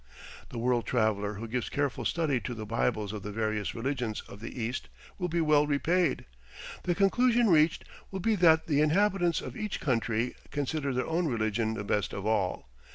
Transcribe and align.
The 0.49 0.57
world 0.57 0.87
traveler 0.87 1.35
who 1.35 1.47
gives 1.47 1.69
careful 1.69 2.05
study 2.05 2.39
to 2.39 2.55
the 2.55 2.65
bibles 2.65 3.13
of 3.13 3.21
the 3.21 3.31
various 3.31 3.75
religions 3.75 4.21
of 4.21 4.39
the 4.39 4.59
East 4.59 4.89
will 5.19 5.27
be 5.27 5.41
well 5.41 5.67
repaid. 5.67 6.25
The 6.85 6.95
conclusion 6.95 7.51
reached 7.51 7.85
will 8.09 8.19
be 8.19 8.33
that 8.37 8.65
the 8.65 8.81
inhabitants 8.81 9.41
of 9.41 9.55
each 9.55 9.79
country 9.79 10.33
consider 10.49 10.91
their 10.91 11.05
own 11.05 11.27
religion 11.27 11.75
the 11.75 11.83
best 11.83 12.13
of 12.13 12.25
all. 12.25 12.67